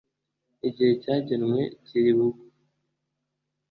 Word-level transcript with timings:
igihe 0.67 0.91
cyagenwe 1.03 1.61
kiri 1.85 2.11
bugu 2.17 2.43